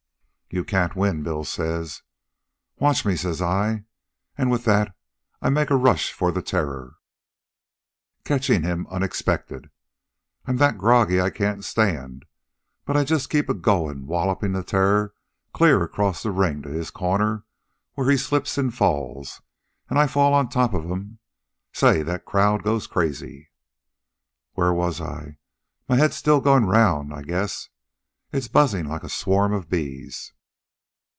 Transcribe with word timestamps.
"'You 0.53 0.65
can't 0.65 0.97
win,' 0.97 1.23
Bill 1.23 1.45
says. 1.45 2.01
"'Watch 2.77 3.05
me,' 3.05 3.15
says 3.15 3.41
I. 3.41 3.85
An' 4.37 4.49
with 4.49 4.65
that 4.65 4.93
I 5.41 5.49
make 5.49 5.69
a 5.69 5.77
rush 5.77 6.11
for 6.11 6.29
the 6.29 6.41
Terror, 6.41 6.95
catchin' 8.25 8.63
him 8.63 8.85
unexpected. 8.89 9.69
I'm 10.45 10.57
that 10.57 10.77
groggy 10.77 11.21
I 11.21 11.29
can't 11.29 11.63
stand, 11.63 12.25
but 12.83 12.97
I 12.97 13.05
just 13.05 13.29
keep 13.29 13.47
a 13.47 13.53
goin', 13.53 14.07
wallopin' 14.07 14.51
the 14.51 14.61
Terror 14.61 15.13
clear 15.53 15.83
across 15.83 16.21
the 16.21 16.31
ring 16.31 16.61
to 16.63 16.69
his 16.69 16.91
corner, 16.91 17.45
where 17.93 18.09
he 18.11 18.17
slips 18.17 18.57
an' 18.57 18.71
falls, 18.71 19.41
an' 19.89 19.95
I 19.97 20.05
fall 20.05 20.33
on 20.33 20.49
top 20.49 20.73
of 20.73 20.83
'm. 20.91 21.19
Say, 21.71 22.03
that 22.03 22.25
crowd 22.25 22.61
goes 22.63 22.87
crazy. 22.87 23.49
"Where 24.55 24.73
was 24.73 24.99
I? 24.99 25.37
My 25.87 25.95
head's 25.95 26.17
still 26.17 26.41
goin' 26.41 26.65
round 26.65 27.13
I 27.13 27.21
guess. 27.21 27.69
It's 28.33 28.49
buzzin' 28.49 28.85
like 28.89 29.03
a 29.03 29.07
swarm 29.07 29.53
of 29.53 29.69
bees." 29.69 30.33